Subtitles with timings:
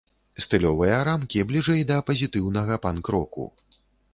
[0.43, 3.45] Стылёвыя рамкі бліжэй да пазітыўнага панк-року.